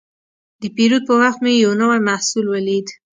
د 0.61 0.63
پیرود 0.75 1.03
پر 1.07 1.17
وخت 1.23 1.39
مې 1.45 1.53
یو 1.63 1.71
نوی 1.81 1.99
محصول 2.07 2.45
ولید. 2.49 2.87